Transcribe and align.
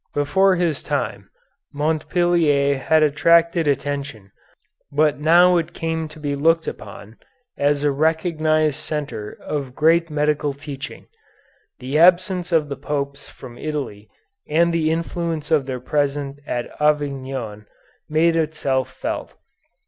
Before 0.15 0.55
his 0.55 0.81
time, 0.81 1.29
Montpellier 1.71 2.75
had 2.75 3.03
attracted 3.03 3.67
attention, 3.67 4.31
but 4.91 5.19
now 5.19 5.57
it 5.57 5.75
came 5.75 6.07
to 6.07 6.19
be 6.19 6.35
looked 6.35 6.67
upon 6.67 7.17
as 7.55 7.83
a 7.83 7.91
recognized 7.91 8.77
centre 8.77 9.37
of 9.39 9.75
great 9.75 10.09
medical 10.09 10.55
teaching. 10.55 11.05
The 11.77 11.99
absence 11.99 12.51
of 12.51 12.67
the 12.67 12.77
Popes 12.77 13.29
from 13.29 13.59
Italy 13.59 14.09
and 14.49 14.71
the 14.71 14.89
influence 14.89 15.51
of 15.51 15.67
their 15.67 15.79
presence 15.79 16.39
at 16.47 16.67
Avignon 16.81 17.67
made 18.09 18.35
itself 18.35 18.91
felt. 18.91 19.35